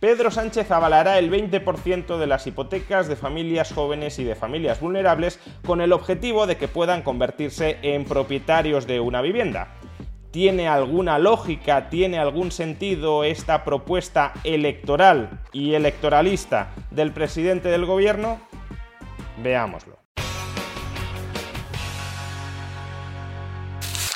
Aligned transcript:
Pedro 0.00 0.30
Sánchez 0.30 0.70
avalará 0.70 1.18
el 1.18 1.28
20% 1.28 2.18
de 2.18 2.26
las 2.28 2.46
hipotecas 2.46 3.08
de 3.08 3.16
familias 3.16 3.72
jóvenes 3.72 4.20
y 4.20 4.24
de 4.24 4.36
familias 4.36 4.80
vulnerables 4.80 5.40
con 5.66 5.80
el 5.80 5.92
objetivo 5.92 6.46
de 6.46 6.56
que 6.56 6.68
puedan 6.68 7.02
convertirse 7.02 7.78
en 7.82 8.04
propietarios 8.04 8.86
de 8.86 9.00
una 9.00 9.22
vivienda. 9.22 9.74
¿Tiene 10.30 10.68
alguna 10.68 11.18
lógica, 11.18 11.88
tiene 11.88 12.18
algún 12.20 12.52
sentido 12.52 13.24
esta 13.24 13.64
propuesta 13.64 14.34
electoral 14.44 15.40
y 15.52 15.74
electoralista 15.74 16.68
del 16.92 17.12
presidente 17.12 17.68
del 17.68 17.84
gobierno? 17.84 18.38
Veámoslo. 19.42 19.97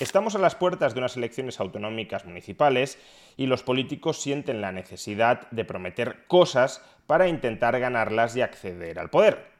Estamos 0.02 0.34
a 0.34 0.40
las 0.40 0.56
puertas 0.56 0.94
de 0.94 0.98
unas 0.98 1.16
elecciones 1.16 1.60
autonómicas 1.60 2.24
municipales 2.24 2.98
y 3.36 3.46
los 3.46 3.62
políticos 3.62 4.20
sienten 4.20 4.60
la 4.60 4.72
necesidad 4.72 5.48
de 5.52 5.64
prometer 5.64 6.24
cosas 6.26 6.82
para 7.06 7.28
intentar 7.28 7.78
ganarlas 7.78 8.34
y 8.34 8.40
acceder 8.40 8.98
al 8.98 9.10
poder. 9.10 9.52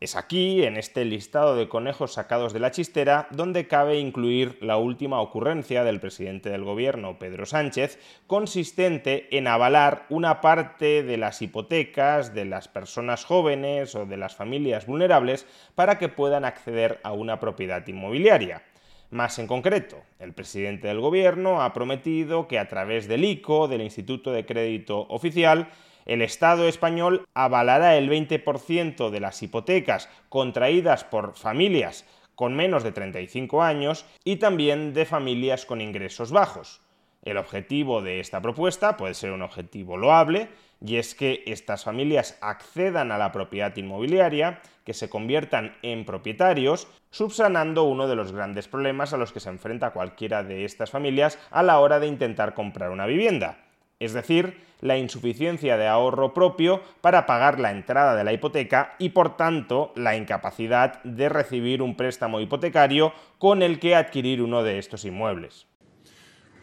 Es 0.00 0.16
aquí, 0.16 0.64
en 0.64 0.76
este 0.78 1.04
listado 1.04 1.54
de 1.54 1.68
conejos 1.68 2.14
sacados 2.14 2.52
de 2.52 2.58
la 2.58 2.72
chistera, 2.72 3.28
donde 3.30 3.68
cabe 3.68 4.00
incluir 4.00 4.58
la 4.60 4.78
última 4.78 5.20
ocurrencia 5.20 5.84
del 5.84 6.00
presidente 6.00 6.50
del 6.50 6.64
gobierno, 6.64 7.16
Pedro 7.20 7.46
Sánchez, 7.46 8.00
consistente 8.26 9.28
en 9.38 9.46
avalar 9.46 10.06
una 10.08 10.40
parte 10.40 11.04
de 11.04 11.18
las 11.18 11.40
hipotecas 11.40 12.34
de 12.34 12.46
las 12.46 12.66
personas 12.66 13.24
jóvenes 13.24 13.94
o 13.94 14.06
de 14.06 14.16
las 14.16 14.34
familias 14.34 14.86
vulnerables 14.86 15.46
para 15.76 15.98
que 15.98 16.08
puedan 16.08 16.44
acceder 16.44 16.98
a 17.04 17.12
una 17.12 17.38
propiedad 17.38 17.86
inmobiliaria. 17.86 18.64
Más 19.10 19.38
en 19.38 19.46
concreto, 19.46 20.02
el 20.18 20.32
presidente 20.32 20.88
del 20.88 21.00
gobierno 21.00 21.62
ha 21.62 21.72
prometido 21.72 22.48
que 22.48 22.58
a 22.58 22.68
través 22.68 23.06
del 23.06 23.24
ICO, 23.24 23.68
del 23.68 23.82
Instituto 23.82 24.32
de 24.32 24.44
Crédito 24.44 25.06
Oficial, 25.08 25.68
el 26.06 26.20
Estado 26.20 26.68
español 26.68 27.26
avalará 27.34 27.96
el 27.96 28.10
20% 28.10 29.10
de 29.10 29.20
las 29.20 29.42
hipotecas 29.42 30.08
contraídas 30.28 31.04
por 31.04 31.36
familias 31.36 32.04
con 32.34 32.54
menos 32.54 32.82
de 32.82 32.92
35 32.92 33.62
años 33.62 34.04
y 34.24 34.36
también 34.36 34.92
de 34.92 35.06
familias 35.06 35.64
con 35.64 35.80
ingresos 35.80 36.32
bajos. 36.32 36.80
El 37.22 37.38
objetivo 37.38 38.02
de 38.02 38.20
esta 38.20 38.42
propuesta 38.42 38.96
puede 38.96 39.14
ser 39.14 39.32
un 39.32 39.42
objetivo 39.42 39.96
loable, 39.96 40.48
y 40.84 40.96
es 40.96 41.14
que 41.14 41.42
estas 41.46 41.84
familias 41.84 42.36
accedan 42.42 43.10
a 43.10 43.16
la 43.16 43.32
propiedad 43.32 43.74
inmobiliaria, 43.76 44.60
que 44.84 44.92
se 44.92 45.08
conviertan 45.08 45.74
en 45.80 46.04
propietarios, 46.04 46.86
subsanando 47.14 47.84
uno 47.84 48.08
de 48.08 48.16
los 48.16 48.32
grandes 48.32 48.66
problemas 48.66 49.12
a 49.12 49.16
los 49.16 49.30
que 49.30 49.38
se 49.38 49.48
enfrenta 49.48 49.92
cualquiera 49.92 50.42
de 50.42 50.64
estas 50.64 50.90
familias 50.90 51.38
a 51.52 51.62
la 51.62 51.78
hora 51.78 52.00
de 52.00 52.08
intentar 52.08 52.54
comprar 52.54 52.90
una 52.90 53.06
vivienda, 53.06 53.58
es 54.00 54.12
decir, 54.14 54.58
la 54.80 54.98
insuficiencia 54.98 55.76
de 55.76 55.86
ahorro 55.86 56.34
propio 56.34 56.82
para 57.00 57.24
pagar 57.24 57.60
la 57.60 57.70
entrada 57.70 58.16
de 58.16 58.24
la 58.24 58.32
hipoteca 58.32 58.96
y 58.98 59.10
por 59.10 59.36
tanto 59.36 59.92
la 59.94 60.16
incapacidad 60.16 61.04
de 61.04 61.28
recibir 61.28 61.82
un 61.82 61.96
préstamo 61.96 62.40
hipotecario 62.40 63.12
con 63.38 63.62
el 63.62 63.78
que 63.78 63.94
adquirir 63.94 64.42
uno 64.42 64.64
de 64.64 64.80
estos 64.80 65.04
inmuebles. 65.04 65.68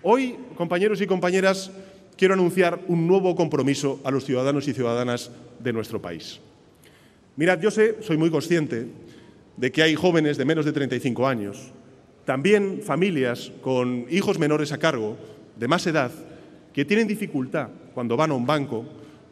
Hoy, 0.03 0.37
compañeros 0.57 0.99
y 0.99 1.07
compañeras, 1.07 1.71
quiero 2.17 2.33
anunciar 2.33 2.77
un 2.89 3.07
nuevo 3.07 3.35
compromiso 3.35 4.01
a 4.03 4.11
los 4.11 4.25
ciudadanos 4.25 4.67
y 4.67 4.73
ciudadanas 4.73 5.31
de 5.59 5.71
nuestro 5.71 6.01
país. 6.01 6.41
Mirad, 7.37 7.61
yo 7.61 7.71
sé, 7.71 8.03
soy 8.03 8.17
muy 8.17 8.29
consciente 8.29 8.87
de 9.57 9.71
que 9.71 9.83
hay 9.83 9.95
jóvenes 9.95 10.37
de 10.37 10.45
menos 10.45 10.65
de 10.65 10.71
35 10.71 11.27
años, 11.27 11.71
también 12.25 12.81
familias 12.83 13.51
con 13.61 14.05
hijos 14.09 14.39
menores 14.39 14.71
a 14.71 14.77
cargo, 14.77 15.17
de 15.55 15.67
más 15.67 15.85
edad, 15.87 16.11
que 16.73 16.85
tienen 16.85 17.07
dificultad 17.07 17.69
cuando 17.93 18.15
van 18.15 18.31
a 18.31 18.35
un 18.35 18.45
banco 18.45 18.85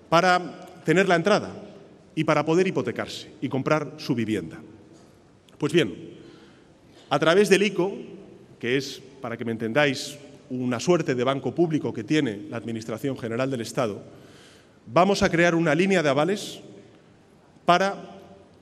para 0.09 0.81
tener 0.83 1.07
la 1.07 1.15
entrada 1.15 1.51
y 2.15 2.23
para 2.23 2.43
poder 2.43 2.67
hipotecarse 2.67 3.31
y 3.41 3.49
comprar 3.49 3.93
su 3.97 4.15
vivienda. 4.15 4.59
Pues 5.57 5.71
bien, 5.71 5.93
a 7.09 7.19
través 7.19 7.49
del 7.49 7.63
ICO, 7.63 7.93
que 8.59 8.77
es, 8.77 9.01
para 9.21 9.37
que 9.37 9.45
me 9.45 9.51
entendáis, 9.51 10.17
una 10.49 10.79
suerte 10.79 11.15
de 11.15 11.23
banco 11.23 11.53
público 11.53 11.93
que 11.93 12.03
tiene 12.03 12.41
la 12.49 12.57
Administración 12.57 13.17
General 13.17 13.49
del 13.49 13.61
Estado, 13.61 14.01
vamos 14.87 15.21
a 15.21 15.29
crear 15.29 15.55
una 15.55 15.75
línea 15.75 16.01
de 16.01 16.09
avales 16.09 16.59
para 17.65 18.18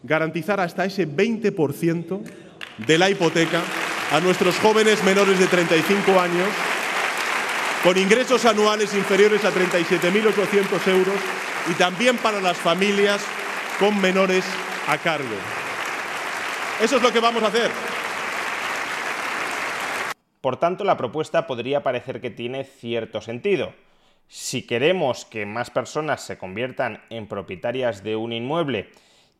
garantizar 0.07 0.59
hasta 0.59 0.85
ese 0.85 1.07
20% 1.07 2.21
de 2.77 2.97
la 2.97 3.09
hipoteca 3.09 3.61
a 4.11 4.19
nuestros 4.21 4.57
jóvenes 4.59 5.03
menores 5.03 5.37
de 5.37 5.47
35 5.47 6.19
años 6.19 6.47
con 7.83 7.97
ingresos 7.97 8.45
anuales 8.45 8.93
inferiores 8.93 9.43
a 9.43 9.51
37.800 9.51 10.87
euros 10.87 11.15
y 11.69 11.73
también 11.73 12.17
para 12.17 12.39
las 12.39 12.57
familias 12.57 13.21
con 13.79 13.99
menores 13.99 14.45
a 14.87 14.97
cargo. 14.97 15.35
Eso 16.81 16.97
es 16.97 17.03
lo 17.03 17.11
que 17.11 17.19
vamos 17.19 17.43
a 17.43 17.47
hacer. 17.47 17.69
Por 20.41 20.57
tanto, 20.57 20.85
la 20.85 20.95
propuesta 20.95 21.45
podría 21.47 21.83
parecer 21.83 22.21
que 22.21 22.29
tiene 22.29 22.63
cierto 22.63 23.19
sentido. 23.19 23.73
Si 24.29 24.65
queremos 24.65 25.25
que 25.25 25.45
más 25.45 25.69
personas 25.69 26.21
se 26.21 26.37
conviertan 26.37 27.03
en 27.09 27.27
propietarias 27.27 28.03
de 28.03 28.15
un 28.15 28.31
inmueble 28.31 28.89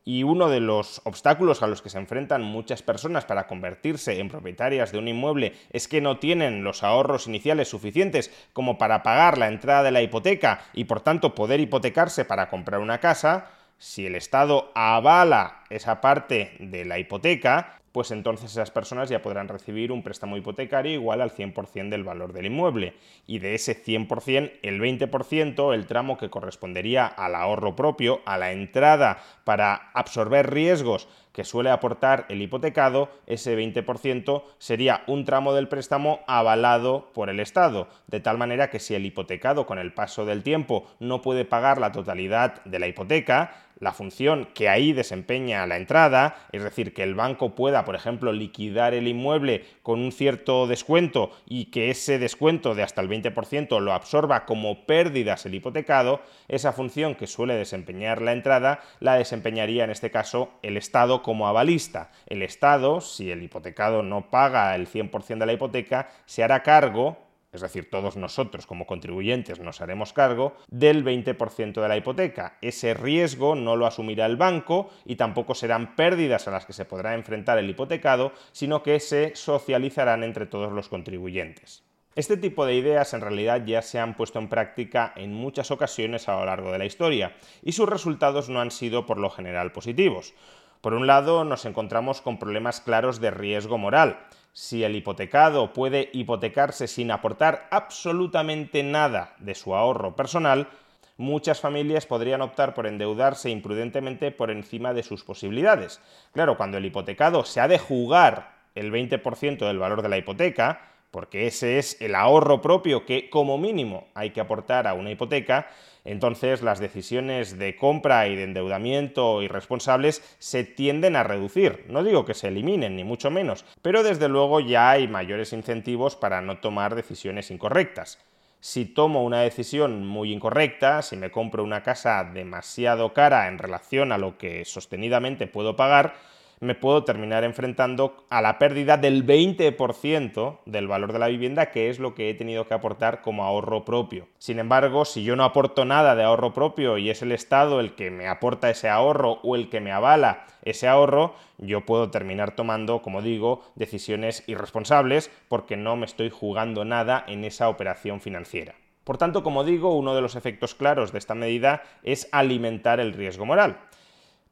y 0.08 0.24
uno 0.24 0.48
de 0.48 0.62
los 0.62 1.02
obstáculos 1.04 1.62
a 1.62 1.68
los 1.68 1.82
que 1.82 1.90
se 1.90 1.98
enfrentan 1.98 2.42
muchas 2.42 2.82
personas 2.82 3.26
para 3.26 3.46
convertirse 3.46 4.22
en 4.22 4.30
propietarias 4.30 4.94
de 4.94 5.00
un 5.00 5.10
inmueble 5.10 5.52
es 5.70 5.90
que 5.90 6.00
no 6.00 6.18
tienen 6.18 6.64
los 6.64 6.82
ahorros 6.82 7.28
iniciales 7.28 7.68
suficientes 7.68 8.32
como 8.54 8.78
para 8.78 9.04
pagar 9.04 9.38
la 9.38 9.50
entrada 9.50 9.84
de 9.84 9.92
la 9.92 10.02
hipoteca 10.02 10.62
y 10.72 10.86
por 10.86 11.02
tanto 11.02 11.36
poder 11.36 11.60
hipotecarse 11.60 12.24
para 12.24 12.48
comprar 12.50 12.80
una 12.80 13.02
casa, 13.02 13.52
si 13.80 14.06
el 14.06 14.16
Estado 14.16 14.72
avala 14.76 15.66
esa 15.70 16.00
parte 16.00 16.56
de 16.62 16.86
la 16.86 17.00
hipoteca, 17.00 17.78
pues 17.92 18.12
entonces 18.12 18.52
esas 18.52 18.72
personas 18.72 19.10
ya 19.10 19.22
podrán 19.22 19.48
recibir 19.48 19.92
un 19.92 20.04
préstamo 20.04 20.38
hipotecario 20.38 20.94
igual 20.94 21.22
al 21.22 21.32
100% 21.32 21.90
del 21.90 22.04
valor 22.04 22.34
del 22.34 22.46
inmueble. 22.46 22.94
Y 23.26 23.40
de 23.40 23.56
ese 23.56 23.82
100%, 23.82 24.60
el 24.62 24.80
20%, 24.80 25.74
el 25.74 25.88
tramo 25.88 26.18
que 26.18 26.30
correspondería 26.30 27.08
al 27.08 27.36
ahorro 27.36 27.76
propio, 27.76 28.22
a 28.26 28.38
la 28.38 28.52
entrada 28.52 29.18
para 29.44 29.92
absorber 29.94 30.52
riesgos 30.52 31.08
que 31.38 31.44
suele 31.44 31.70
aportar 31.70 32.26
el 32.30 32.42
hipotecado, 32.42 33.12
ese 33.28 33.56
20% 33.56 34.42
sería 34.58 35.04
un 35.06 35.24
tramo 35.24 35.54
del 35.54 35.68
préstamo 35.68 36.22
avalado 36.26 37.12
por 37.14 37.30
el 37.30 37.40
Estado, 37.40 37.88
de 38.08 38.20
tal 38.20 38.40
manera 38.40 38.72
que 38.72 38.80
si 38.80 38.96
el 38.96 39.06
hipotecado 39.06 39.68
con 39.68 39.78
el 39.78 39.94
paso 39.94 40.26
del 40.26 40.42
tiempo 40.42 40.88
no 41.00 41.22
puede 41.22 41.46
pagar 41.46 41.78
la 41.78 41.92
totalidad 41.92 42.64
de 42.64 42.80
la 42.80 42.88
hipoteca, 42.88 43.67
la 43.80 43.94
función 43.94 44.50
que 44.54 44.70
ahí 44.70 44.94
desempeña 44.94 45.66
la 45.68 45.78
entrada, 45.78 46.48
es 46.52 46.64
decir, 46.64 46.94
que 46.94 47.04
el 47.04 47.16
banco 47.16 47.56
pueda, 47.56 47.86
por 47.86 47.96
ejemplo, 47.96 48.32
liquidar 48.32 48.94
el 48.94 49.08
inmueble 49.08 49.66
con 49.84 50.00
un 50.00 50.12
cierto 50.12 50.68
descuento 50.68 51.32
y 51.46 51.66
que 51.66 51.90
ese 51.90 52.20
descuento 52.20 52.76
de 52.76 52.84
hasta 52.84 53.02
el 53.02 53.10
20% 53.10 53.80
lo 53.80 53.94
absorba 53.94 54.46
como 54.46 54.86
pérdidas 54.86 55.46
el 55.46 55.56
hipotecado, 55.56 56.22
esa 56.48 56.74
función 56.74 57.16
que 57.16 57.28
suele 57.28 57.56
desempeñar 57.56 58.22
la 58.22 58.34
entrada 58.34 58.80
la 59.00 59.16
desempeñaría 59.16 59.84
en 59.84 59.92
este 59.92 60.12
caso 60.12 60.52
el 60.62 60.78
Estado 60.78 61.22
como 61.22 61.48
avalista. 61.48 62.12
El 62.26 62.42
Estado, 62.42 63.02
si 63.02 63.32
el 63.32 63.44
hipotecado 63.44 64.04
no 64.04 64.30
paga 64.30 64.76
el 64.76 64.88
100% 64.88 65.38
de 65.38 65.46
la 65.46 65.54
hipoteca, 65.54 66.10
se 66.26 66.44
hará 66.44 66.64
cargo 66.64 67.27
es 67.52 67.62
decir, 67.62 67.90
todos 67.90 68.18
nosotros 68.18 68.68
como 68.68 68.86
contribuyentes 68.86 69.60
nos 69.60 69.82
haremos 69.82 70.14
cargo 70.14 70.56
del 70.70 71.04
20% 71.04 71.82
de 71.82 71.88
la 71.88 71.98
hipoteca. 71.98 72.58
Ese 72.62 72.94
riesgo 72.94 73.56
no 73.56 73.76
lo 73.76 73.86
asumirá 73.86 74.26
el 74.26 74.38
banco 74.38 74.90
y 75.06 75.16
tampoco 75.16 75.56
serán 75.56 75.96
pérdidas 75.96 76.48
a 76.48 76.52
las 76.52 76.66
que 76.66 76.74
se 76.74 76.86
podrá 76.86 77.14
enfrentar 77.16 77.58
el 77.58 77.70
hipotecado, 77.70 78.34
sino 78.52 78.84
que 78.84 79.00
se 79.00 79.36
socializarán 79.36 80.24
entre 80.24 80.46
todos 80.46 80.72
los 80.72 80.90
contribuyentes. 80.90 81.84
Este 82.18 82.36
tipo 82.36 82.66
de 82.66 82.74
ideas 82.74 83.14
en 83.14 83.22
realidad 83.22 83.64
ya 83.64 83.84
se 83.84 84.00
han 84.00 84.16
puesto 84.16 84.40
en 84.40 84.50
práctica 84.50 85.14
en 85.16 85.34
muchas 85.36 85.70
ocasiones 85.70 86.28
a 86.28 86.40
lo 86.40 86.46
largo 86.46 86.72
de 86.72 86.80
la 86.80 86.86
historia 86.86 87.36
y 87.62 87.74
sus 87.74 87.88
resultados 87.88 88.50
no 88.50 88.60
han 88.60 88.72
sido 88.72 89.06
por 89.06 89.20
lo 89.20 89.30
general 89.30 89.72
positivos. 89.72 90.34
Por 90.82 90.96
un 90.96 91.06
lado, 91.06 91.44
nos 91.44 91.66
encontramos 91.66 92.22
con 92.22 92.40
problemas 92.40 92.82
claros 92.82 93.20
de 93.20 93.30
riesgo 93.30 93.78
moral. 93.78 94.20
Si 94.58 94.84
el 94.84 94.96
hipotecado 94.96 95.72
puede 95.72 96.10
hipotecarse 96.14 96.88
sin 96.88 97.12
aportar 97.12 97.68
absolutamente 97.70 98.82
nada 98.82 99.36
de 99.38 99.54
su 99.54 99.76
ahorro 99.76 100.16
personal, 100.16 100.68
muchas 101.16 101.62
familias 101.62 102.08
podrían 102.08 102.42
optar 102.42 102.74
por 102.74 102.88
endeudarse 102.88 103.52
imprudentemente 103.52 104.32
por 104.32 104.50
encima 104.50 104.96
de 104.96 105.04
sus 105.04 105.24
posibilidades. 105.24 106.02
Claro, 106.32 106.58
cuando 106.58 106.80
el 106.80 106.86
hipotecado 106.88 107.46
se 107.46 107.62
ha 107.62 107.68
de 107.68 107.78
jugar 107.78 108.56
el 108.74 108.92
20% 108.92 109.60
del 109.60 109.78
valor 109.78 110.02
de 110.02 110.10
la 110.10 110.18
hipoteca, 110.18 110.82
porque 111.12 111.48
ese 111.48 111.78
es 111.78 112.02
el 112.02 112.16
ahorro 112.16 112.62
propio 112.62 113.06
que 113.06 113.30
como 113.30 113.58
mínimo 113.58 114.08
hay 114.14 114.32
que 114.32 114.42
aportar 114.42 114.88
a 114.88 114.94
una 114.94 115.12
hipoteca, 115.12 115.68
entonces 116.04 116.62
las 116.62 116.80
decisiones 116.80 117.58
de 117.58 117.76
compra 117.76 118.28
y 118.28 118.36
de 118.36 118.44
endeudamiento 118.44 119.42
irresponsables 119.42 120.24
se 120.40 120.64
tienden 120.64 121.16
a 121.16 121.24
reducir. 121.24 121.86
No 121.90 122.04
digo 122.04 122.24
que 122.24 122.34
se 122.34 122.48
eliminen, 122.48 122.96
ni 122.96 123.04
mucho 123.04 123.30
menos, 123.30 123.66
pero 123.82 124.04
desde 124.04 124.30
luego 124.30 124.60
ya 124.60 124.92
hay 124.92 125.08
mayores 125.08 125.52
incentivos 125.52 126.16
para 126.16 126.42
no 126.42 126.60
tomar 126.60 126.96
decisiones 126.96 127.52
incorrectas. 127.52 128.20
Si 128.60 128.86
tomo 128.86 129.24
una 129.24 129.42
decisión 129.42 130.08
muy 130.08 130.34
incorrecta, 130.34 131.02
si 131.02 131.16
me 131.16 131.30
compro 131.30 131.64
una 131.64 131.84
casa 131.84 132.24
demasiado 132.24 133.14
cara 133.14 133.48
en 133.48 133.60
relación 133.60 134.12
a 134.12 134.18
lo 134.18 134.38
que 134.38 134.66
sostenidamente 134.66 135.46
puedo 135.46 135.76
pagar, 135.76 136.16
me 136.60 136.76
puedo 136.76 137.04
terminar 137.04 137.44
enfrentando 137.44 138.26
a 138.30 138.42
la 138.42 138.58
pérdida 138.58 138.98
del 138.98 139.26
20% 139.26 140.60
del 140.66 140.88
valor 140.88 141.14
de 141.14 141.20
la 141.20 141.28
vivienda, 141.28 141.72
que 141.72 141.90
es 141.90 142.00
lo 142.00 142.16
que 142.16 142.30
he 142.30 142.34
tenido 142.34 142.68
que 142.68 142.74
aportar 142.74 143.22
como 143.22 143.44
ahorro 143.44 143.86
propio. 143.86 144.28
Sin 144.38 144.60
embargo, 144.60 145.06
si 145.06 145.24
yo 145.24 145.36
no 145.36 145.44
aporto 145.44 145.86
nada 145.86 146.16
de 146.16 146.24
ahorro 146.24 146.54
propio 146.54 146.98
y 146.98 147.10
es 147.10 147.22
el 147.22 147.32
Estado 147.32 147.80
el 147.80 147.96
que 147.96 148.10
me 148.10 148.28
aporta 148.28 148.70
ese 148.70 148.90
ahorro 148.90 149.40
o 149.44 149.56
el 149.56 149.70
que 149.70 149.82
me 149.82 149.92
avala 149.92 150.46
ese 150.64 150.88
ahorro, 150.88 151.36
yo 151.58 151.86
puedo 151.86 152.12
terminar 152.12 152.56
tomando, 152.56 153.02
como 153.02 153.22
digo, 153.22 153.62
decisiones 153.76 154.44
irresponsables 154.48 155.32
porque 155.48 155.78
no 155.78 155.96
me 155.96 156.06
estoy 156.06 156.30
jugando 156.30 156.86
nada 156.86 157.24
en 157.28 157.46
esa 157.46 157.70
operación 157.70 158.22
financiera. 158.22 158.76
Por 159.04 159.18
tanto, 159.18 159.42
como 159.42 159.64
digo, 159.64 159.96
uno 159.96 160.16
de 160.16 160.22
los 160.22 160.36
efectos 160.36 160.76
claros 160.76 161.14
de 161.14 161.20
esta 161.20 161.34
medida 161.34 161.84
es 162.04 162.28
alimentar 162.34 163.00
el 163.00 163.14
riesgo 163.14 163.46
moral. 163.46 163.78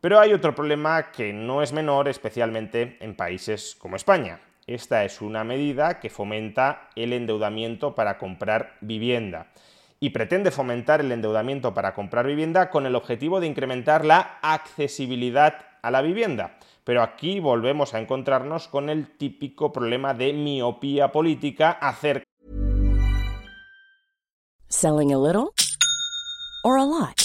Pero 0.06 0.19
hay 0.19 0.34
otro 0.34 0.54
problema 0.54 1.10
que 1.12 1.34
no 1.34 1.63
es 1.63 1.74
menor, 1.74 2.07
especialmente 2.07 2.96
en 3.00 3.16
países 3.16 3.75
como 3.80 3.96
España. 3.96 4.40
Esta 4.68 5.04
es 5.04 5.19
una 5.19 5.44
medida 5.44 6.00
que 6.00 6.12
fomenta 6.12 6.90
el 6.96 7.12
endeudamiento 7.12 7.96
para 7.96 8.19
comprar 8.19 8.75
vivienda 8.81 9.48
y 10.00 10.12
pretende 10.12 10.52
fomentar 10.52 11.02
el 11.02 11.12
endeudamiento 11.12 11.74
para 11.74 11.96
comprar 11.96 12.28
vivienda 12.28 12.69
con 12.69 12.86
el 12.86 12.94
objetivo 12.94 13.40
de 13.40 13.48
incrementar 13.48 14.06
la 14.06 14.38
accesibilidad 14.44 15.56
a 15.81 15.90
la 15.90 16.04
vivienda. 16.04 16.60
Pero 16.84 17.02
aquí 17.02 17.40
volvemos 17.40 17.96
a 17.96 18.00
encontrarnos 18.00 18.68
con 18.68 18.92
el 18.92 19.18
típico 19.18 19.74
problema 19.74 20.13
de 20.13 20.34
miopía 20.34 21.12
política 21.12 21.72
acerca 21.72 22.25
Selling 24.68 25.12
a 25.12 25.18
little 25.18 25.50
or 26.63 26.78
a 26.78 26.86
lot. 26.86 27.25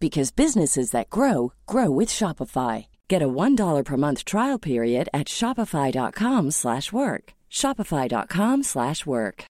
because 0.00 0.30
businesses 0.30 0.90
that 0.90 1.10
grow 1.10 1.52
grow 1.66 1.90
with 1.90 2.08
Shopify. 2.08 2.86
Get 3.08 3.22
a 3.22 3.28
$1 3.28 3.84
per 3.84 3.96
month 3.96 4.24
trial 4.24 4.58
period 4.58 5.08
at 5.12 5.26
shopify.com/work. 5.26 7.24
shopify.com/work. 7.50 9.44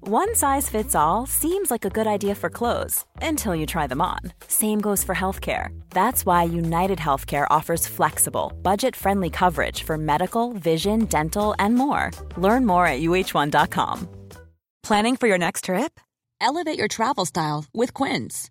One 0.00 0.34
size 0.34 0.70
fits 0.70 0.94
all 0.94 1.26
seems 1.26 1.70
like 1.70 1.84
a 1.84 1.90
good 1.90 2.06
idea 2.06 2.34
for 2.34 2.48
clothes 2.48 3.04
until 3.20 3.54
you 3.54 3.66
try 3.66 3.86
them 3.86 4.00
on. 4.00 4.20
Same 4.46 4.80
goes 4.80 5.04
for 5.04 5.14
healthcare. 5.14 5.68
That's 5.90 6.24
why 6.24 6.44
United 6.44 6.98
Healthcare 6.98 7.46
offers 7.50 7.86
flexible, 7.86 8.52
budget-friendly 8.62 9.30
coverage 9.30 9.82
for 9.82 9.98
medical, 9.98 10.54
vision, 10.54 11.04
dental, 11.06 11.54
and 11.58 11.74
more. 11.74 12.10
Learn 12.36 12.64
more 12.66 12.86
at 12.86 13.00
uh1.com. 13.00 14.08
Planning 14.82 15.16
for 15.16 15.26
your 15.26 15.38
next 15.38 15.64
trip? 15.64 16.00
Elevate 16.40 16.78
your 16.78 16.88
travel 16.88 17.26
style 17.26 17.66
with 17.74 17.92
Quince. 17.92 18.50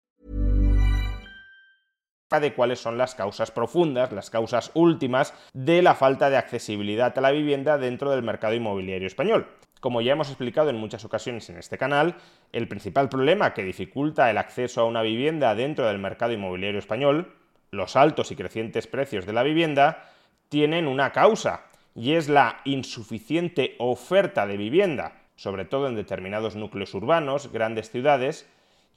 De 2.39 2.53
cuáles 2.53 2.79
son 2.79 2.97
las 2.97 3.15
causas 3.15 3.51
profundas, 3.51 4.11
las 4.11 4.29
causas 4.29 4.71
últimas 4.73 5.33
de 5.53 5.81
la 5.81 5.95
falta 5.95 6.29
de 6.29 6.37
accesibilidad 6.37 7.17
a 7.17 7.21
la 7.21 7.31
vivienda 7.31 7.77
dentro 7.77 8.11
del 8.11 8.23
mercado 8.23 8.53
inmobiliario 8.53 9.07
español. 9.07 9.47
Como 9.79 10.01
ya 10.01 10.13
hemos 10.13 10.29
explicado 10.29 10.69
en 10.69 10.77
muchas 10.77 11.03
ocasiones 11.05 11.49
en 11.49 11.57
este 11.57 11.77
canal, 11.77 12.15
el 12.51 12.67
principal 12.67 13.09
problema 13.09 13.53
que 13.53 13.63
dificulta 13.63 14.29
el 14.29 14.37
acceso 14.37 14.81
a 14.81 14.85
una 14.85 15.01
vivienda 15.01 15.55
dentro 15.55 15.87
del 15.87 15.97
mercado 15.97 16.33
inmobiliario 16.33 16.79
español, 16.79 17.33
los 17.71 17.95
altos 17.95 18.31
y 18.31 18.35
crecientes 18.35 18.85
precios 18.85 19.25
de 19.25 19.33
la 19.33 19.43
vivienda, 19.43 20.09
tienen 20.49 20.87
una 20.87 21.11
causa, 21.11 21.65
y 21.95 22.13
es 22.13 22.29
la 22.29 22.61
insuficiente 22.65 23.75
oferta 23.79 24.45
de 24.45 24.57
vivienda, 24.57 25.21
sobre 25.35 25.65
todo 25.65 25.87
en 25.87 25.95
determinados 25.95 26.55
núcleos 26.55 26.93
urbanos, 26.93 27.51
grandes 27.51 27.89
ciudades, 27.89 28.47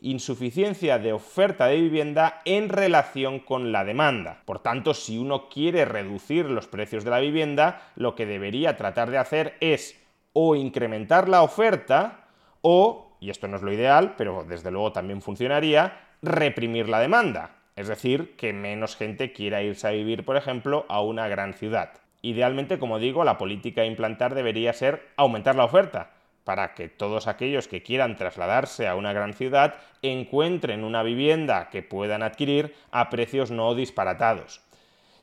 insuficiencia 0.05 0.99
de 0.99 1.15
oferta 1.15 1.67
de 1.67 1.81
vivienda 1.81 2.43
en 2.45 2.69
relación 2.69 3.41
con 3.41 3.73
la 3.73 3.85
demanda. 3.85 4.43
Por 4.45 4.59
tanto, 4.59 4.93
si 4.93 5.17
uno 5.17 5.49
quiere 5.49 5.87
reducir 5.87 6.45
los 6.45 6.69
precios 6.69 7.05
de 7.05 7.11
la 7.11 7.21
vivienda, 7.21 7.91
lo 7.97 8.15
que 8.15 8.27
debería 8.27 8.77
tratar 8.77 9.11
de 9.11 9.17
hacer 9.17 9.55
es 9.61 9.99
o 10.35 10.57
incrementar 10.57 11.29
la 11.29 11.43
oferta 11.43 12.27
o, 12.61 13.17
y 13.19 13.31
esto 13.31 13.49
no 13.49 13.57
es 13.57 13.63
lo 13.63 13.73
ideal, 13.73 14.15
pero 14.19 14.45
desde 14.47 14.71
luego 14.71 14.93
también 14.93 15.23
funcionaría, 15.23 15.99
reprimir 16.21 16.89
la 16.89 17.01
demanda. 17.01 17.57
Es 17.75 17.89
decir, 17.89 18.37
que 18.37 18.53
menos 18.53 18.97
gente 18.97 19.33
quiera 19.33 19.63
irse 19.63 19.89
a 19.89 19.93
vivir, 19.93 20.25
por 20.25 20.37
ejemplo, 20.37 20.85
a 20.89 21.01
una 21.01 21.29
gran 21.29 21.55
ciudad. 21.55 21.93
Idealmente, 22.21 22.79
como 22.79 22.99
digo, 22.99 23.25
la 23.25 23.39
política 23.39 23.83
a 23.83 23.87
implantar 23.87 24.35
debería 24.35 24.75
ser 24.75 25.09
aumentar 25.17 25.57
la 25.57 25.65
oferta, 25.65 26.11
para 26.45 26.75
que 26.75 26.89
todos 26.89 27.27
aquellos 27.27 27.69
que 27.69 27.83
quieran 27.83 28.17
trasladarse 28.17 28.87
a 28.87 28.95
una 28.95 29.13
gran 29.13 29.33
ciudad 29.33 29.75
encuentren 30.03 30.85
una 30.85 31.03
vivienda 31.03 31.71
que 31.71 31.83
puedan 31.83 32.23
adquirir 32.23 32.75
a 32.91 33.11
precios 33.11 33.51
no 33.51 33.75
disparatados. 33.75 34.61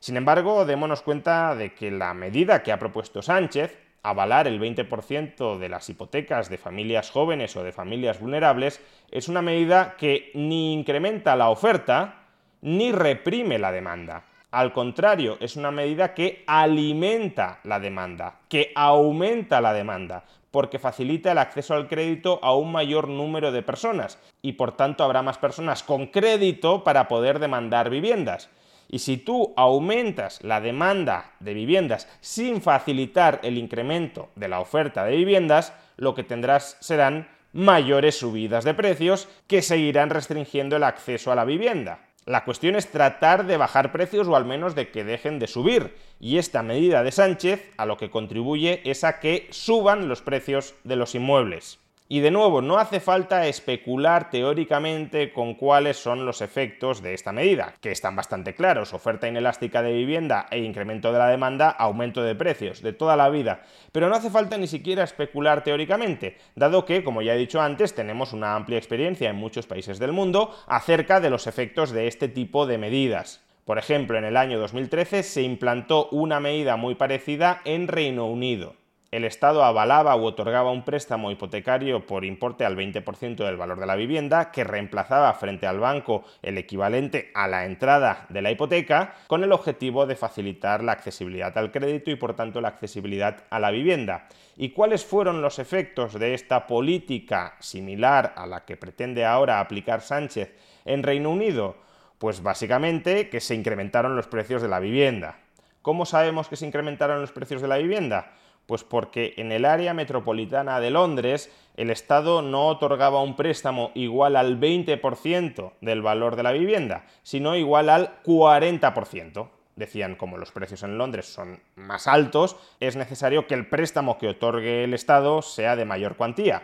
Sin 0.00 0.16
embargo, 0.16 0.64
démonos 0.64 1.02
cuenta 1.02 1.54
de 1.54 1.74
que 1.74 1.92
la 1.92 2.12
medida 2.12 2.62
que 2.62 2.72
ha 2.72 2.78
propuesto 2.78 3.22
Sánchez, 3.22 3.78
avalar 4.02 4.48
el 4.48 4.60
20% 4.60 5.58
de 5.58 5.68
las 5.68 5.88
hipotecas 5.88 6.50
de 6.50 6.58
familias 6.58 7.10
jóvenes 7.10 7.54
o 7.54 7.62
de 7.62 7.70
familias 7.70 8.18
vulnerables, 8.18 8.80
es 9.12 9.28
una 9.28 9.42
medida 9.42 9.94
que 9.96 10.32
ni 10.34 10.72
incrementa 10.72 11.36
la 11.36 11.50
oferta 11.50 12.24
ni 12.62 12.90
reprime 12.90 13.60
la 13.60 13.70
demanda. 13.70 14.24
Al 14.50 14.72
contrario, 14.72 15.38
es 15.40 15.56
una 15.56 15.70
medida 15.70 16.12
que 16.12 16.44
alimenta 16.46 17.60
la 17.62 17.78
demanda, 17.78 18.40
que 18.48 18.72
aumenta 18.74 19.60
la 19.60 19.72
demanda, 19.72 20.24
porque 20.52 20.78
facilita 20.78 21.32
el 21.32 21.38
acceso 21.38 21.74
al 21.74 21.88
crédito 21.88 22.38
a 22.42 22.54
un 22.54 22.70
mayor 22.70 23.08
número 23.08 23.50
de 23.50 23.62
personas 23.62 24.18
y 24.42 24.52
por 24.52 24.76
tanto 24.76 25.02
habrá 25.02 25.22
más 25.22 25.38
personas 25.38 25.82
con 25.82 26.06
crédito 26.06 26.84
para 26.84 27.08
poder 27.08 27.40
demandar 27.40 27.90
viviendas. 27.90 28.48
Y 28.88 29.00
si 29.00 29.16
tú 29.16 29.54
aumentas 29.56 30.44
la 30.44 30.60
demanda 30.60 31.32
de 31.40 31.54
viviendas 31.54 32.06
sin 32.20 32.60
facilitar 32.60 33.40
el 33.42 33.56
incremento 33.56 34.28
de 34.36 34.48
la 34.48 34.60
oferta 34.60 35.04
de 35.04 35.16
viviendas, 35.16 35.72
lo 35.96 36.14
que 36.14 36.22
tendrás 36.22 36.76
serán 36.80 37.28
mayores 37.54 38.18
subidas 38.18 38.64
de 38.64 38.74
precios 38.74 39.28
que 39.46 39.62
seguirán 39.62 40.10
restringiendo 40.10 40.76
el 40.76 40.84
acceso 40.84 41.32
a 41.32 41.34
la 41.34 41.44
vivienda. 41.46 42.00
La 42.24 42.44
cuestión 42.44 42.76
es 42.76 42.88
tratar 42.88 43.46
de 43.46 43.56
bajar 43.56 43.90
precios 43.90 44.28
o 44.28 44.36
al 44.36 44.44
menos 44.44 44.76
de 44.76 44.90
que 44.90 45.02
dejen 45.02 45.40
de 45.40 45.48
subir. 45.48 45.96
Y 46.20 46.38
esta 46.38 46.62
medida 46.62 47.02
de 47.02 47.10
Sánchez 47.10 47.72
a 47.76 47.84
lo 47.84 47.96
que 47.96 48.10
contribuye 48.10 48.80
es 48.88 49.02
a 49.02 49.18
que 49.18 49.48
suban 49.50 50.08
los 50.08 50.22
precios 50.22 50.74
de 50.84 50.94
los 50.94 51.16
inmuebles. 51.16 51.80
Y 52.08 52.20
de 52.20 52.30
nuevo, 52.30 52.60
no 52.60 52.78
hace 52.78 53.00
falta 53.00 53.46
especular 53.46 54.28
teóricamente 54.28 55.32
con 55.32 55.54
cuáles 55.54 55.96
son 55.96 56.26
los 56.26 56.42
efectos 56.42 57.00
de 57.00 57.14
esta 57.14 57.32
medida, 57.32 57.74
que 57.80 57.90
están 57.90 58.16
bastante 58.16 58.54
claros, 58.54 58.92
oferta 58.92 59.28
inelástica 59.28 59.82
de 59.82 59.92
vivienda 59.92 60.46
e 60.50 60.58
incremento 60.58 61.10
de 61.10 61.18
la 61.18 61.28
demanda, 61.28 61.70
aumento 61.70 62.22
de 62.22 62.34
precios, 62.34 62.82
de 62.82 62.92
toda 62.92 63.16
la 63.16 63.30
vida. 63.30 63.62
Pero 63.92 64.08
no 64.08 64.16
hace 64.16 64.28
falta 64.28 64.58
ni 64.58 64.66
siquiera 64.66 65.04
especular 65.04 65.64
teóricamente, 65.64 66.36
dado 66.54 66.84
que, 66.84 67.02
como 67.02 67.22
ya 67.22 67.34
he 67.34 67.38
dicho 67.38 67.62
antes, 67.62 67.94
tenemos 67.94 68.34
una 68.34 68.56
amplia 68.56 68.78
experiencia 68.78 69.30
en 69.30 69.36
muchos 69.36 69.66
países 69.66 69.98
del 69.98 70.12
mundo 70.12 70.54
acerca 70.66 71.20
de 71.20 71.30
los 71.30 71.46
efectos 71.46 71.92
de 71.92 72.08
este 72.08 72.28
tipo 72.28 72.66
de 72.66 72.76
medidas. 72.76 73.42
Por 73.64 73.78
ejemplo, 73.78 74.18
en 74.18 74.24
el 74.24 74.36
año 74.36 74.58
2013 74.58 75.22
se 75.22 75.42
implantó 75.42 76.08
una 76.10 76.40
medida 76.40 76.76
muy 76.76 76.94
parecida 76.94 77.62
en 77.64 77.88
Reino 77.88 78.26
Unido 78.26 78.74
el 79.12 79.26
Estado 79.26 79.62
avalaba 79.62 80.16
u 80.16 80.24
otorgaba 80.24 80.72
un 80.72 80.86
préstamo 80.86 81.30
hipotecario 81.30 82.06
por 82.06 82.24
importe 82.24 82.64
al 82.64 82.74
20% 82.74 83.44
del 83.44 83.58
valor 83.58 83.78
de 83.78 83.84
la 83.84 83.94
vivienda, 83.94 84.50
que 84.50 84.64
reemplazaba 84.64 85.34
frente 85.34 85.66
al 85.66 85.78
banco 85.78 86.24
el 86.40 86.56
equivalente 86.56 87.30
a 87.34 87.46
la 87.46 87.66
entrada 87.66 88.24
de 88.30 88.40
la 88.40 88.50
hipoteca, 88.50 89.16
con 89.26 89.44
el 89.44 89.52
objetivo 89.52 90.06
de 90.06 90.16
facilitar 90.16 90.82
la 90.82 90.92
accesibilidad 90.92 91.56
al 91.58 91.70
crédito 91.70 92.10
y 92.10 92.16
por 92.16 92.34
tanto 92.34 92.62
la 92.62 92.68
accesibilidad 92.68 93.44
a 93.50 93.60
la 93.60 93.70
vivienda. 93.70 94.28
¿Y 94.56 94.70
cuáles 94.70 95.04
fueron 95.04 95.42
los 95.42 95.58
efectos 95.58 96.18
de 96.18 96.32
esta 96.32 96.66
política 96.66 97.56
similar 97.60 98.32
a 98.34 98.46
la 98.46 98.64
que 98.64 98.78
pretende 98.78 99.26
ahora 99.26 99.60
aplicar 99.60 100.00
Sánchez 100.00 100.56
en 100.86 101.02
Reino 101.02 101.28
Unido? 101.28 101.76
Pues 102.16 102.42
básicamente 102.42 103.28
que 103.28 103.40
se 103.40 103.54
incrementaron 103.54 104.16
los 104.16 104.26
precios 104.26 104.62
de 104.62 104.68
la 104.68 104.80
vivienda. 104.80 105.38
¿Cómo 105.82 106.06
sabemos 106.06 106.48
que 106.48 106.56
se 106.56 106.64
incrementaron 106.64 107.20
los 107.20 107.32
precios 107.32 107.60
de 107.60 107.68
la 107.68 107.76
vivienda? 107.76 108.32
Pues 108.66 108.84
porque 108.84 109.34
en 109.36 109.52
el 109.52 109.64
área 109.64 109.94
metropolitana 109.94 110.80
de 110.80 110.90
Londres 110.90 111.50
el 111.76 111.90
Estado 111.90 112.42
no 112.42 112.68
otorgaba 112.68 113.22
un 113.22 113.36
préstamo 113.36 113.90
igual 113.94 114.36
al 114.36 114.60
20% 114.60 115.72
del 115.80 116.02
valor 116.02 116.36
de 116.36 116.42
la 116.42 116.52
vivienda, 116.52 117.06
sino 117.22 117.56
igual 117.56 117.88
al 117.88 118.22
40%. 118.22 119.48
Decían, 119.74 120.16
como 120.16 120.36
los 120.36 120.52
precios 120.52 120.82
en 120.82 120.98
Londres 120.98 121.26
son 121.26 121.60
más 121.76 122.06
altos, 122.06 122.56
es 122.78 122.94
necesario 122.94 123.46
que 123.46 123.54
el 123.54 123.68
préstamo 123.68 124.18
que 124.18 124.28
otorgue 124.28 124.84
el 124.84 124.92
Estado 124.92 125.40
sea 125.40 125.76
de 125.76 125.86
mayor 125.86 126.16
cuantía. 126.16 126.62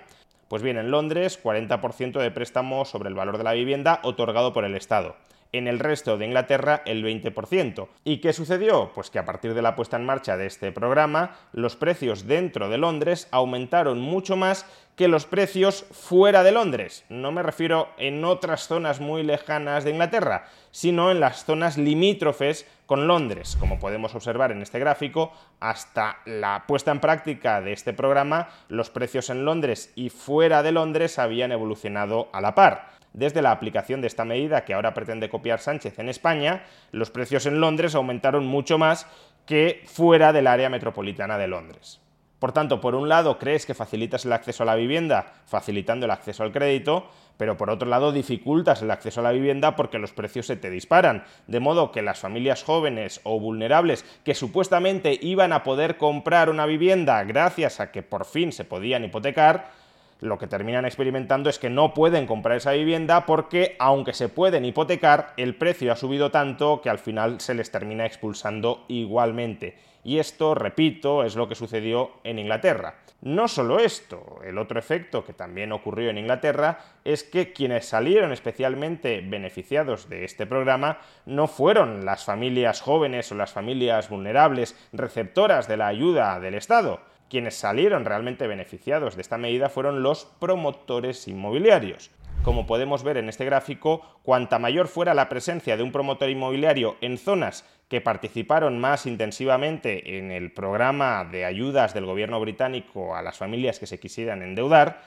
Pues 0.49 0.62
bien, 0.62 0.76
en 0.76 0.90
Londres, 0.90 1.43
40% 1.43 2.21
de 2.21 2.31
préstamo 2.31 2.85
sobre 2.85 3.09
el 3.09 3.14
valor 3.14 3.38
de 3.38 3.45
la 3.45 3.52
vivienda 3.52 4.00
otorgado 4.02 4.52
por 4.52 4.64
el 4.64 4.76
Estado 4.76 5.17
en 5.52 5.69
el 5.69 5.78
resto 5.78 6.19
de 6.19 6.26
Inglaterra 6.26 6.83
el 6.85 7.05
20%. 7.05 7.88
¿Y 8.05 8.19
qué 8.19 8.33
sucedió? 8.33 8.93
Pues 8.95 9.11
que 9.11 9.19
a 9.19 9.25
partir 9.25 9.55
de 9.55 9.62
la 9.62 9.76
puesta 9.76 9.97
en 9.97 10.07
marcha 10.07 10.37
de 10.37 10.47
este 10.47 10.73
programa, 10.73 11.37
los 11.52 11.76
precios 11.76 12.26
dentro 12.26 12.69
de 12.69 12.78
Londres 12.78 13.28
aumentaron 13.31 14.00
mucho 14.00 14.37
más 14.37 14.67
que 14.99 15.07
los 15.07 15.26
precios 15.26 15.87
fuera 15.93 16.43
de 16.43 16.50
Londres. 16.50 17.05
No 17.09 17.31
me 17.31 17.45
refiero 17.45 17.88
en 17.99 18.25
otras 18.25 18.67
zonas 18.67 18.99
muy 18.99 19.23
lejanas 19.23 19.85
de 19.85 19.93
Inglaterra, 19.93 20.49
sino 20.73 21.12
en 21.12 21.21
las 21.21 21.45
zonas 21.45 21.78
limítrofes 21.78 22.67
con 22.85 23.07
Londres. 23.07 23.57
Como 23.61 23.78
podemos 23.78 24.17
observar 24.17 24.50
en 24.50 24.61
este 24.61 24.81
gráfico, 24.81 25.33
hasta 25.61 26.19
la 26.26 26.64
puesta 26.67 26.90
en 26.90 26.99
práctica 26.99 27.61
de 27.61 27.73
este 27.73 27.93
programa, 27.93 28.49
los 28.69 28.90
precios 28.90 29.31
en 29.31 29.45
Londres 29.45 29.93
y 29.95 30.11
fuera 30.11 30.64
de 30.64 30.73
Londres 30.73 31.21
habían 31.21 31.52
evolucionado 31.52 32.28
a 32.33 32.40
la 32.40 32.57
par. 32.57 32.98
Desde 33.18 33.42
la 33.42 33.50
aplicación 33.50 34.00
de 34.00 34.06
esta 34.06 34.25
medida 34.25 34.64
que 34.64 34.75
ahora 34.75 34.94
pretende 34.94 35.28
copiar 35.28 35.58
Sánchez 35.58 35.98
en 35.98 36.08
España, 36.08 36.62
los 36.92 37.10
precios 37.10 37.46
en 37.46 37.60
Londres 37.60 37.96
aumentaron 37.96 38.46
mucho 38.46 38.78
más 38.78 39.08
que 39.44 39.82
fuera 39.87 40.32
del 40.32 40.46
área 40.46 40.68
metropolitana 40.68 41.37
de 41.37 41.48
Londres. 41.48 42.00
Por 42.38 42.52
tanto, 42.52 42.80
por 42.80 42.94
un 42.94 43.08
lado, 43.08 43.37
crees 43.37 43.66
que 43.66 43.75
facilitas 43.75 44.25
el 44.25 44.32
acceso 44.32 44.62
a 44.62 44.66
la 44.66 44.76
vivienda 44.76 45.34
facilitando 45.46 46.06
el 46.06 46.12
acceso 46.12 46.44
al 46.44 46.52
crédito, 46.52 47.10
pero 47.37 47.56
por 47.56 47.70
otro 47.70 47.88
lado 47.88 48.12
dificultas 48.12 48.82
el 48.82 48.90
acceso 48.92 49.18
a 49.18 49.25
la 49.25 49.32
vivienda 49.32 49.75
porque 49.75 49.98
los 49.98 50.12
precios 50.12 50.46
se 50.46 50.54
te 50.54 50.70
disparan, 50.70 51.25
de 51.48 51.58
modo 51.58 51.90
que 51.90 52.02
las 52.02 52.20
familias 52.20 52.62
jóvenes 52.62 53.20
o 53.25 53.40
vulnerables 53.40 54.04
que 54.25 54.37
supuestamente 54.37 55.18
iban 55.20 55.52
a 55.52 55.64
poder 55.64 55.96
comprar 55.96 56.50
una 56.50 56.66
vivienda 56.66 57.25
gracias 57.25 57.80
a 57.80 57.90
que 57.90 58.04
por 58.04 58.26
fin 58.26 58.52
se 58.52 58.64
podían 58.64 59.02
hipotecar, 59.02 59.72
lo 60.20 60.38
que 60.38 60.46
terminan 60.46 60.84
experimentando 60.84 61.48
es 61.48 61.58
que 61.58 61.70
no 61.70 61.94
pueden 61.94 62.26
comprar 62.26 62.56
esa 62.56 62.72
vivienda 62.72 63.25
porque, 63.26 63.76
aunque 63.78 64.12
se 64.12 64.28
pueden 64.28 64.64
hipotecar, 64.64 65.32
el 65.37 65.54
precio 65.54 65.92
ha 65.92 65.96
subido 65.96 66.30
tanto 66.30 66.80
que 66.80 66.90
al 66.90 66.98
final 66.98 67.40
se 67.40 67.54
les 67.54 67.70
termina 67.70 68.06
expulsando 68.06 68.84
igualmente. 68.88 69.76
Y 70.04 70.18
esto, 70.18 70.54
repito, 70.54 71.25
es 71.25 71.37
lo 71.37 71.48
que 71.48 71.54
sucedió 71.54 72.12
en 72.25 72.38
Inglaterra. 72.38 72.94
No 73.20 73.48
solo 73.48 73.80
esto, 73.80 74.40
el 74.44 74.58
otro 74.58 74.78
efecto 74.78 75.25
que 75.25 75.32
también 75.32 75.72
ocurrió 75.72 76.10
en 76.10 76.18
Inglaterra 76.18 76.78
es 77.04 77.25
que 77.25 77.52
quienes 77.52 77.87
salieron 77.87 78.32
especialmente 78.32 79.20
beneficiados 79.22 80.08
de 80.08 80.25
este 80.25 80.46
programa 80.46 80.98
no 81.26 81.48
fueron 81.48 82.04
las 82.04 82.25
familias 82.25 82.80
jóvenes 82.80 83.30
o 83.32 83.34
las 83.34 83.52
familias 83.52 84.08
vulnerables 84.08 84.76
receptoras 84.92 85.66
de 85.66 85.76
la 85.76 85.88
ayuda 85.88 86.38
del 86.38 86.54
Estado, 86.54 87.00
quienes 87.28 87.54
salieron 87.54 88.04
realmente 88.04 88.47
beneficiados 88.47 89.16
de 89.16 89.23
esta 89.23 89.38
medida 89.38 89.68
fueron 89.68 90.02
los 90.02 90.26
promotores 90.38 91.28
inmobiliarios. 91.28 92.11
Como 92.42 92.66
podemos 92.66 93.02
ver 93.02 93.16
en 93.16 93.28
este 93.28 93.44
gráfico, 93.44 94.20
cuanta 94.23 94.58
mayor 94.58 94.88
fuera 94.88 95.12
la 95.12 95.28
presencia 95.28 95.76
de 95.76 95.82
un 95.82 95.92
promotor 95.92 96.30
inmobiliario 96.30 96.97
en 97.00 97.18
zonas 97.18 97.64
que 97.88 98.00
participaron 98.00 98.78
más 98.78 99.06
intensivamente 99.06 100.18
en 100.18 100.30
el 100.30 100.52
programa 100.52 101.25
de 101.25 101.44
ayudas 101.44 101.94
del 101.94 102.06
gobierno 102.06 102.38
británico 102.40 103.16
a 103.16 103.23
las 103.23 103.38
familias 103.38 103.78
que 103.78 103.87
se 103.87 103.99
quisieran 103.99 104.42
endeudar, 104.42 105.02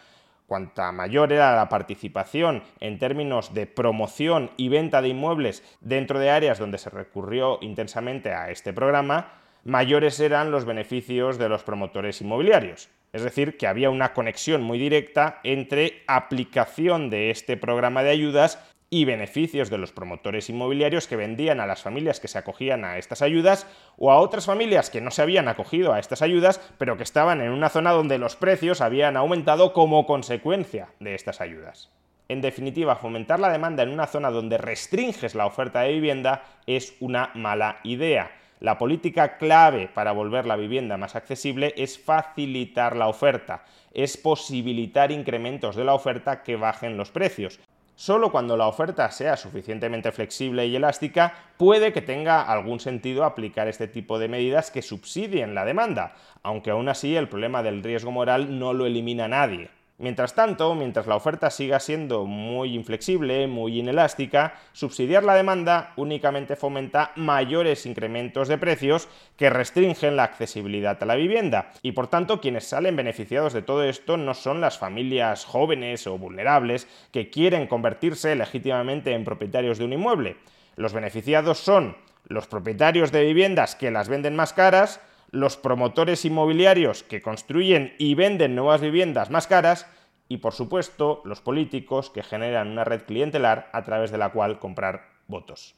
cuanta 0.48 0.92
mayor 0.92 1.32
era 1.32 1.56
la 1.56 1.70
participación 1.70 2.64
en 2.80 3.00
términos 3.00 3.54
de 3.54 3.68
promoción 3.68 4.52
y 4.58 4.68
venta 4.68 5.02
de 5.02 5.08
inmuebles 5.10 5.64
dentro 5.80 6.20
de 6.20 6.30
áreas 6.30 6.60
donde 6.60 6.78
se 6.78 6.90
recurrió 6.90 7.60
intensamente 7.62 8.34
a 8.34 8.50
este 8.50 8.74
programa, 8.74 9.41
mayores 9.64 10.20
eran 10.20 10.52
los 10.52 10.66
beneficios 10.66 11.38
de 11.38 11.50
los 11.50 11.64
promotores 11.64 12.22
inmobiliarios. 12.22 12.90
Es 13.14 13.24
decir, 13.24 13.58
que 13.58 13.68
había 13.68 13.90
una 13.90 14.14
conexión 14.14 14.62
muy 14.62 14.80
directa 14.80 15.40
entre 15.44 16.04
aplicación 16.08 17.10
de 17.10 17.30
este 17.30 17.58
programa 17.58 18.04
de 18.04 18.12
ayudas 18.12 18.60
y 18.90 19.06
beneficios 19.06 19.70
de 19.70 19.78
los 19.78 19.92
promotores 19.92 20.50
inmobiliarios 20.50 21.08
que 21.08 21.16
vendían 21.16 21.62
a 21.62 21.66
las 21.66 21.82
familias 21.82 22.20
que 22.20 22.28
se 22.28 22.38
acogían 22.38 22.84
a 22.84 22.98
estas 22.98 23.22
ayudas 23.22 23.66
o 23.98 24.12
a 24.12 24.18
otras 24.20 24.46
familias 24.46 24.90
que 24.90 25.00
no 25.00 25.12
se 25.12 25.22
habían 25.22 25.48
acogido 25.48 25.94
a 25.94 26.00
estas 26.00 26.22
ayudas, 26.22 26.60
pero 26.78 26.98
que 26.98 27.04
estaban 27.04 27.42
en 27.42 27.52
una 27.52 27.70
zona 27.70 27.92
donde 27.92 28.18
los 28.18 28.36
precios 28.36 28.82
habían 28.82 29.16
aumentado 29.16 29.72
como 29.72 30.06
consecuencia 30.06 30.90
de 31.00 31.16
estas 31.16 31.40
ayudas. 31.40 31.90
En 32.28 32.42
definitiva, 32.42 32.96
fomentar 32.96 33.40
la 33.40 33.52
demanda 33.52 33.84
en 33.84 33.90
una 33.90 34.08
zona 34.08 34.30
donde 34.30 34.58
restringes 34.58 35.36
la 35.36 35.46
oferta 35.46 35.82
de 35.82 35.94
vivienda 35.94 36.44
es 36.66 36.96
una 37.00 37.32
mala 37.34 37.80
idea 37.84 38.32
la 38.62 38.78
política 38.78 39.38
clave 39.38 39.90
para 39.92 40.12
volver 40.12 40.46
la 40.46 40.56
vivienda 40.56 40.96
más 40.96 41.16
accesible 41.16 41.74
es 41.78 41.98
facilitar 41.98 42.96
la 42.96 43.08
oferta, 43.08 43.66
es 43.92 44.18
posibilitar 44.18 45.12
incrementos 45.12 45.76
de 45.76 45.84
la 45.84 45.96
oferta 45.96 46.44
que 46.44 46.56
bajen 46.56 46.96
los 46.96 47.10
precios. 47.10 47.60
Solo 47.96 48.32
cuando 48.32 48.56
la 48.58 48.68
oferta 48.68 49.10
sea 49.10 49.36
suficientemente 49.36 50.12
flexible 50.12 50.68
y 50.68 50.76
elástica 50.76 51.34
puede 51.58 51.92
que 51.92 52.04
tenga 52.04 52.44
algún 52.44 52.80
sentido 52.80 53.26
aplicar 53.26 53.68
este 53.68 53.88
tipo 53.88 54.20
de 54.20 54.28
medidas 54.28 54.70
que 54.70 54.84
subsidien 54.84 55.56
la 55.56 55.66
demanda, 55.66 56.14
aunque 56.44 56.70
aún 56.70 56.88
así 56.88 57.16
el 57.16 57.30
problema 57.30 57.64
del 57.64 57.82
riesgo 57.82 58.12
moral 58.12 58.60
no 58.60 58.74
lo 58.74 58.86
elimina 58.86 59.28
nadie. 59.28 59.70
Mientras 60.02 60.34
tanto, 60.34 60.74
mientras 60.74 61.06
la 61.06 61.16
oferta 61.16 61.52
siga 61.52 61.80
siendo 61.80 62.26
muy 62.26 62.74
inflexible, 62.74 63.46
muy 63.46 63.78
inelástica, 63.78 64.56
subsidiar 64.74 65.24
la 65.24 65.36
demanda 65.36 65.94
únicamente 65.96 66.56
fomenta 66.56 67.12
mayores 67.16 67.86
incrementos 67.86 68.48
de 68.48 68.58
precios 68.58 69.08
que 69.38 69.52
restringen 69.52 70.16
la 70.16 70.24
accesibilidad 70.24 70.98
a 71.00 71.06
la 71.06 71.14
vivienda. 71.14 71.72
Y 71.84 71.92
por 71.92 72.08
tanto, 72.08 72.42
quienes 72.42 72.68
salen 72.68 72.96
beneficiados 72.96 73.54
de 73.54 73.62
todo 73.62 73.84
esto 73.84 74.18
no 74.18 74.34
son 74.34 74.60
las 74.60 74.80
familias 74.80 75.46
jóvenes 75.46 76.08
o 76.08 76.18
vulnerables 76.18 76.88
que 77.12 77.30
quieren 77.30 77.68
convertirse 77.68 78.36
legítimamente 78.36 79.14
en 79.14 79.24
propietarios 79.24 79.78
de 79.78 79.86
un 79.86 79.94
inmueble. 79.94 80.38
Los 80.78 80.94
beneficiados 80.94 81.60
son 81.60 81.96
los 82.26 82.48
propietarios 82.48 83.12
de 83.12 83.24
viviendas 83.24 83.76
que 83.76 83.92
las 83.92 84.10
venden 84.10 84.36
más 84.36 84.54
caras, 84.54 85.00
los 85.32 85.56
promotores 85.58 86.26
inmobiliarios 86.26 87.04
que 87.04 87.22
construyen 87.22 87.94
y 87.98 88.16
venden 88.16 88.56
nuevas 88.56 88.82
viviendas 88.82 89.30
más 89.30 89.48
caras 89.48 89.88
y, 90.28 90.38
por 90.38 90.54
supuesto, 90.54 91.22
los 91.26 91.42
políticos 91.42 92.10
que 92.10 92.24
generan 92.24 92.70
una 92.70 92.84
red 92.84 93.04
clientelar 93.04 93.70
a 93.74 93.84
través 93.84 94.12
de 94.12 94.18
la 94.18 94.32
cual 94.32 94.60
comprar 94.60 95.10
votos. 95.28 95.76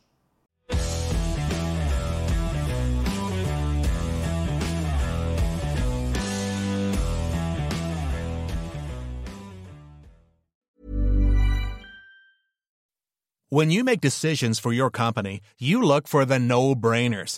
When 13.49 13.69
you 13.69 13.83
make 13.83 14.01
decisions 14.01 14.59
for 14.59 14.73
your 14.73 14.89
company, 14.89 15.39
you 15.59 15.79
look 15.79 16.07
for 16.07 16.25
the 16.25 16.39
no-brainers. 16.39 17.37